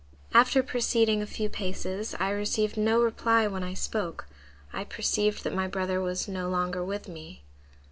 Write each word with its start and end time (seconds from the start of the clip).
After 0.33 0.63
proceeding 0.63 1.21
a 1.21 1.27
few 1.27 1.47
paces, 1.47 2.15
I 2.19 2.31
received 2.31 2.75
no 2.75 2.99
reply 3.03 3.45
when 3.45 3.61
I 3.63 3.75
spoke: 3.75 4.25
I 4.73 4.83
perceived 4.83 5.43
that 5.43 5.53
my 5.53 5.67
brother 5.67 6.01
was 6.01 6.27
no 6.27 6.49
longer 6.49 6.83
with 6.83 7.07
me. 7.07 7.43